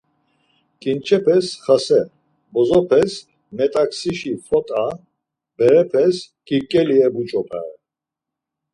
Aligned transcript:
Ǩinçepes 0.81 1.47
xase, 1.63 2.01
bozopes 2.53 3.11
metaǩsişi 3.55 4.33
fot̆a, 4.47 4.85
berepes 5.57 6.15
ǩerǩeli 6.47 6.97
ebuç̌opare. 7.07 7.73